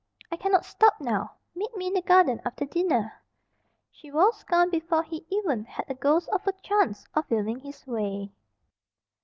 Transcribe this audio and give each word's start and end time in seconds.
"I 0.31 0.35
cannot 0.35 0.65
stop 0.65 0.99
now. 0.99 1.33
Meet 1.53 1.77
me 1.77 1.85
in 1.85 1.93
the 1.93 2.01
garden 2.01 2.41
after 2.43 2.65
dinner." 2.65 3.13
She 3.91 4.09
was 4.09 4.43
gone 4.45 4.71
before 4.71 5.03
he 5.03 5.27
even 5.29 5.63
had 5.65 5.85
a 5.89 5.93
ghost 5.93 6.27
of 6.29 6.47
a 6.47 6.53
chance 6.53 7.05
of 7.13 7.27
feeling 7.27 7.59
his 7.59 7.85
way. 7.85 8.31